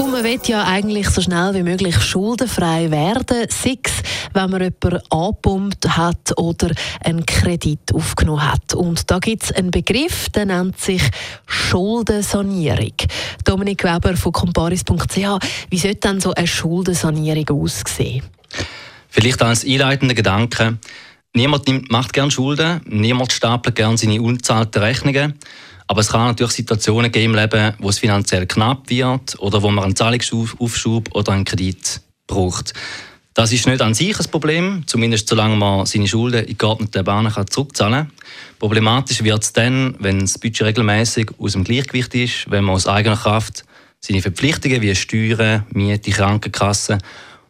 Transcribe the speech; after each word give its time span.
und 0.00 0.12
man 0.12 0.24
will 0.24 0.40
ja 0.46 0.64
eigentlich 0.64 1.10
so 1.10 1.20
schnell 1.20 1.54
wie 1.54 1.62
möglich 1.62 2.00
schuldenfrei 2.00 2.90
werden, 2.90 3.46
sei 3.50 3.78
es, 3.82 3.92
wenn 4.32 4.50
man 4.50 4.62
jemanden 4.62 5.00
angepumpt 5.10 5.96
hat 5.96 6.38
oder 6.38 6.70
einen 7.04 7.26
Kredit 7.26 7.92
aufgenommen 7.92 8.50
hat. 8.50 8.74
Und 8.74 9.10
da 9.10 9.18
gibt 9.18 9.44
es 9.44 9.52
einen 9.52 9.70
Begriff, 9.70 10.30
der 10.30 10.46
nennt 10.46 10.80
sich 10.80 11.02
Schuldensanierung. 11.46 12.94
Dominik 13.44 13.84
Weber 13.84 14.16
von 14.16 14.32
comparis.ch, 14.32 15.16
wie 15.70 15.78
sollte 15.78 16.08
denn 16.08 16.20
so 16.20 16.32
eine 16.32 16.46
Schuldensanierung 16.46 17.62
aussehen? 17.62 18.22
Vielleicht 19.08 19.42
als 19.42 19.64
einleitender 19.64 20.14
Gedanke. 20.14 20.78
Niemand 21.34 21.68
macht 21.90 22.12
gern 22.12 22.30
Schulden, 22.30 22.80
niemand 22.86 23.32
stapelt 23.32 23.76
gern 23.76 23.96
seine 23.96 24.20
unzahlten 24.22 24.82
Rechnungen. 24.82 25.34
Aber 25.90 26.02
es 26.02 26.08
kann 26.08 26.28
natürlich 26.28 26.52
Situationen 26.52 27.10
geben 27.10 27.34
im 27.34 27.40
Leben, 27.40 27.74
wo 27.80 27.88
es 27.88 27.98
finanziell 27.98 28.46
knapp 28.46 28.88
wird 28.88 29.36
oder 29.40 29.60
wo 29.60 29.72
man 29.72 29.82
einen 29.82 29.96
Zahlungsaufschub 29.96 31.12
oder 31.16 31.32
einen 31.32 31.44
Kredit 31.44 32.00
braucht. 32.28 32.74
Das 33.34 33.50
ist 33.50 33.66
nicht 33.66 33.82
an 33.82 33.92
sich 33.92 34.16
ein 34.16 34.30
Problem, 34.30 34.84
zumindest 34.86 35.28
solange 35.28 35.56
man 35.56 35.86
seine 35.86 36.06
Schulden 36.06 36.44
in 36.44 36.56
geordneten 36.56 37.02
Bahnen 37.02 37.34
zurückzahlen 37.50 38.06
kann. 38.06 38.12
Problematisch 38.60 39.24
wird 39.24 39.42
es 39.42 39.52
dann, 39.52 39.96
wenn 39.98 40.20
das 40.20 40.38
Budget 40.38 40.62
regelmäßig 40.62 41.32
aus 41.40 41.54
dem 41.54 41.64
Gleichgewicht 41.64 42.14
ist, 42.14 42.48
wenn 42.48 42.62
man 42.62 42.76
aus 42.76 42.86
eigener 42.86 43.16
Kraft 43.16 43.64
seine 43.98 44.22
Verpflichtungen 44.22 44.82
wie 44.82 44.94
Steuern, 44.94 45.66
Miete, 45.72 46.12
Krankenkasse 46.12 46.98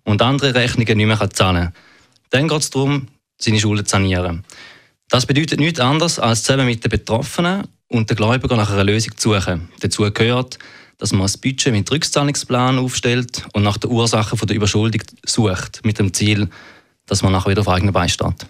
und 0.05 0.23
andere 0.23 0.55
Rechnungen 0.55 0.97
nicht 0.97 1.07
mehr 1.07 1.31
zahlen 1.31 1.65
kann. 1.65 1.75
Dann 2.31 2.49
geht 2.49 2.61
es 2.63 2.71
darum, 2.71 3.09
seine 3.37 3.61
Schulden 3.61 3.85
zu 3.85 3.91
sanieren. 3.91 4.45
Das 5.11 5.27
bedeutet 5.27 5.61
nichts 5.61 5.79
anderes, 5.79 6.19
als 6.19 6.43
zusammen 6.43 6.65
mit 6.65 6.83
den 6.83 6.89
Betroffenen 6.89 7.65
und 7.91 8.09
den 8.09 8.17
Gläubiger 8.17 8.57
nach 8.57 8.71
einer 8.71 8.85
Lösung 8.85 9.17
zu 9.17 9.35
suchen. 9.35 9.69
Dazu 9.81 10.11
gehört, 10.11 10.59
dass 10.99 11.13
man 11.13 11.27
ein 11.27 11.41
Budget 11.43 11.73
mit 11.73 11.91
Rückzahlungsplan 11.91 12.79
aufstellt 12.79 13.45
und 13.53 13.63
nach 13.63 13.79
den 13.79 13.91
Ursachen 13.91 14.39
der 14.47 14.57
Überschuldung 14.57 15.03
sucht, 15.27 15.81
mit 15.85 15.99
dem 15.99 16.15
Ziel, 16.15 16.49
dass 17.07 17.23
man 17.23 17.33
nachher 17.33 17.51
wieder 17.51 17.63
auf 17.63 17.69
eigenen 17.69 17.93
Beinen 17.93 18.09
steht. 18.09 18.47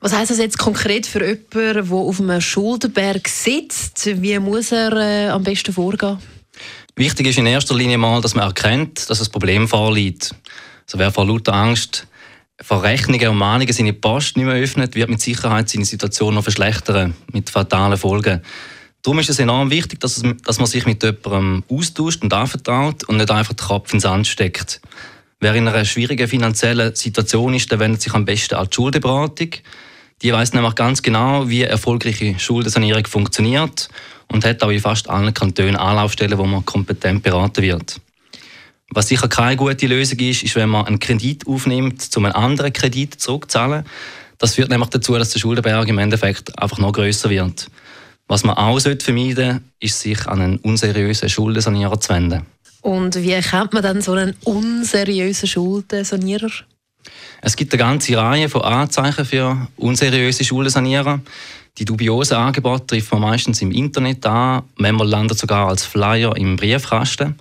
Was 0.00 0.12
heißt 0.12 0.30
das 0.30 0.38
jetzt 0.38 0.58
konkret 0.58 1.06
für 1.06 1.24
jemanden, 1.24 1.88
der 1.88 1.92
auf 1.92 2.20
einem 2.20 2.40
Schuldenberg 2.40 3.26
sitzt? 3.26 4.06
Wie 4.22 4.38
muss 4.38 4.70
er 4.70 4.92
äh, 4.92 5.28
am 5.28 5.42
besten 5.42 5.72
vorgehen? 5.72 6.18
Wichtig 6.94 7.28
ist 7.28 7.38
in 7.38 7.46
erster 7.46 7.74
Linie 7.74 7.96
mal, 7.96 8.20
dass 8.20 8.34
man 8.34 8.46
erkennt, 8.46 9.08
dass 9.08 9.20
ein 9.20 9.30
Problem 9.32 9.66
vorliegt. 9.66 10.34
Also 10.86 10.98
wer 10.98 11.10
vor 11.10 11.26
lauter 11.26 11.54
Angst 11.54 12.07
vor 12.60 12.82
Rechnungen 12.82 13.28
und 13.28 13.36
Mahnungen 13.36 13.72
seine 13.72 13.92
Post 13.92 14.36
nicht 14.36 14.46
mehr 14.46 14.56
öffnet, 14.56 14.94
wird 14.94 15.10
mit 15.10 15.20
Sicherheit 15.20 15.68
seine 15.68 15.84
Situation 15.84 16.34
noch 16.34 16.42
verschlechtern, 16.42 17.14
mit 17.32 17.50
fatalen 17.50 17.96
Folgen. 17.96 18.42
Darum 19.02 19.20
ist 19.20 19.30
es 19.30 19.38
enorm 19.38 19.70
wichtig, 19.70 20.00
dass, 20.00 20.22
dass 20.44 20.58
man 20.58 20.66
sich 20.66 20.84
mit 20.84 21.02
jemandem 21.02 21.62
austauscht 21.70 22.22
und 22.22 22.32
anvertraut 22.32 23.04
und 23.04 23.16
nicht 23.16 23.30
einfach 23.30 23.54
den 23.54 23.66
Kopf 23.66 23.92
ins 23.94 24.02
Sand 24.02 24.26
steckt. 24.26 24.80
Wer 25.40 25.54
in 25.54 25.68
einer 25.68 25.84
schwierigen 25.84 26.26
finanziellen 26.26 26.96
Situation 26.96 27.54
ist, 27.54 27.70
der 27.70 27.78
wendet 27.78 28.02
sich 28.02 28.12
am 28.12 28.24
besten 28.24 28.56
an 28.56 28.66
die 28.68 28.74
Schuldenberatung. 28.74 29.50
Die 30.20 30.32
weiß 30.32 30.52
nämlich 30.52 30.74
ganz 30.74 31.00
genau, 31.00 31.48
wie 31.48 31.62
erfolgreiche 31.62 32.36
Schuldensanierung 32.40 33.06
funktioniert 33.06 33.88
und 34.26 34.44
hat 34.44 34.64
auch 34.64 34.70
in 34.70 34.80
fast 34.80 35.08
allen 35.08 35.32
Kantonen 35.32 35.76
Anlaufstellen, 35.76 36.36
wo 36.36 36.44
man 36.44 36.64
kompetent 36.64 37.22
beraten 37.22 37.62
wird. 37.62 38.00
Was 38.90 39.08
sicher 39.08 39.28
keine 39.28 39.56
gute 39.56 39.86
Lösung 39.86 40.18
ist, 40.20 40.42
ist, 40.42 40.56
wenn 40.56 40.70
man 40.70 40.86
einen 40.86 40.98
Kredit 40.98 41.46
aufnimmt, 41.46 42.08
um 42.16 42.24
einen 42.24 42.34
anderen 42.34 42.72
Kredit 42.72 43.20
zurückzuzahlen. 43.20 43.84
Das 44.38 44.54
führt 44.54 44.70
nämlich 44.70 44.88
dazu, 44.88 45.14
dass 45.14 45.30
der 45.30 45.40
Schuldenberg 45.40 45.88
im 45.88 45.98
Endeffekt 45.98 46.58
einfach 46.58 46.78
noch 46.78 46.92
größer 46.92 47.28
wird. 47.28 47.70
Was 48.28 48.44
man 48.44 48.56
auch 48.56 48.80
vermeiden 48.80 49.34
sollte, 49.34 49.60
ist, 49.80 50.00
sich 50.00 50.26
an 50.26 50.40
einen 50.40 50.56
unseriösen 50.58 51.28
Schuldensanierer 51.28 52.00
zu 52.00 52.10
wenden. 52.10 52.46
Und 52.82 53.16
wie 53.16 53.32
erkennt 53.32 53.72
man 53.72 53.82
dann 53.82 54.00
so 54.00 54.12
einen 54.12 54.34
unseriösen 54.44 55.48
Schuldensanierer? 55.48 56.50
Es 57.40 57.56
gibt 57.56 57.72
eine 57.72 57.78
ganze 57.78 58.16
Reihe 58.16 58.48
von 58.48 58.62
Anzeichen 58.62 59.24
für 59.24 59.68
unseriöse 59.76 60.44
Schuldensanierer. 60.44 61.20
Die 61.78 61.84
dubiosen 61.84 62.36
Angebote 62.36 62.86
trifft 62.86 63.12
man 63.12 63.22
meistens 63.22 63.62
im 63.62 63.70
Internet 63.70 64.26
an, 64.26 64.62
manchmal 64.76 65.08
landet 65.08 65.38
sogar 65.38 65.68
als 65.68 65.84
Flyer 65.84 66.36
im 66.36 66.56
Briefkasten. 66.56 67.36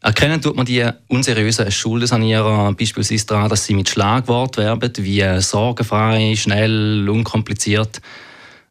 Erkennen 0.00 0.40
tut 0.40 0.56
man 0.56 0.66
die 0.66 0.88
unseriösen 1.08 1.70
Schuldensanierer 1.70 2.72
beispielsweise 2.74 3.26
daran, 3.26 3.48
dass 3.48 3.64
sie 3.64 3.74
mit 3.74 3.88
Schlagwort 3.88 4.56
werben, 4.56 4.92
wie 4.98 5.40
sorgenfrei, 5.40 6.34
schnell, 6.36 7.08
unkompliziert. 7.08 8.00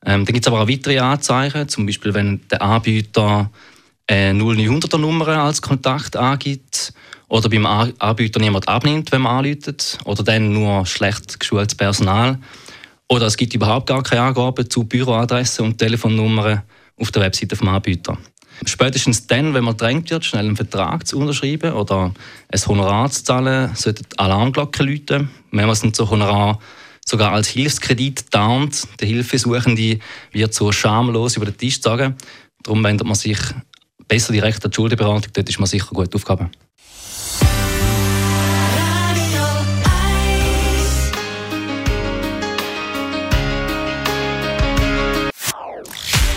Ähm, 0.06 0.26
dann 0.26 0.34
gibt 0.34 0.46
es 0.46 0.48
aber 0.48 0.62
auch 0.62 0.70
weitere 0.70 1.00
Anzeichen, 1.00 1.68
zum 1.68 1.86
Beispiel 1.86 2.14
wenn 2.14 2.42
der 2.50 2.62
Anbieter 2.62 3.50
eine 4.08 4.40
0900er 4.40 4.98
Nummer 4.98 5.28
als 5.28 5.62
Kontakt 5.62 6.16
angibt 6.16 6.94
oder 7.28 7.50
beim 7.50 7.66
Anbieter 7.66 8.40
niemand 8.40 8.68
abnimmt, 8.68 9.12
wenn 9.12 9.22
man 9.22 9.38
anläutet 9.38 9.98
oder 10.06 10.24
dann 10.24 10.54
nur 10.54 10.86
schlecht 10.86 11.40
geschultes 11.40 11.76
Personal 11.76 12.38
oder 13.08 13.28
es 13.28 13.38
gibt 13.38 13.54
überhaupt 13.54 13.88
gar 13.88 14.04
keine 14.04 14.22
Angaben 14.22 14.70
zu 14.70 14.84
Büroadressen 14.84 15.66
und 15.66 15.78
Telefonnummern 15.78 16.62
auf 16.98 17.12
der 17.12 17.24
Webseite 17.24 17.56
des 17.56 17.62
Anbieters. 17.62 18.18
Spätestens 18.64 19.28
dann, 19.28 19.54
wenn 19.54 19.64
man 19.64 19.76
drängt 19.76 20.10
wird, 20.10 20.24
schnell 20.24 20.46
einen 20.46 20.56
Vertrag 20.56 21.06
zu 21.06 21.20
unterschreiben 21.20 21.74
oder 21.74 22.14
ein 22.50 22.66
Honorar 22.68 23.12
zu 23.12 23.24
zahlen, 23.24 23.76
sollten 23.76 24.06
Alarmglocken 24.18 24.88
läuten. 24.88 25.30
Manchmal 25.52 25.76
sind 25.76 25.96
so 25.96 26.10
Honorar 26.10 26.60
sogar 27.06 27.34
als 27.34 27.50
Hilfskredit 27.50 28.32
tarnt. 28.32 28.88
Der 29.00 29.08
Hilfesuchende 29.08 30.00
wird 30.32 30.54
so 30.54 30.72
schamlos 30.72 31.36
über 31.36 31.46
den 31.46 31.58
Tisch 31.58 31.82
sagen. 31.82 32.16
Darum 32.64 32.84
wendet 32.84 33.06
man 33.06 33.16
sich 33.16 33.38
besser 34.08 34.34
direkt 34.34 34.64
an 34.64 34.72
die 34.72 34.76
Schuldenberatung. 34.76 35.32
Dort 35.34 35.50
ist 35.50 35.60
man 35.60 35.68
sicher 35.68 35.90
gut 35.94 36.14
aufgehoben. 36.16 36.50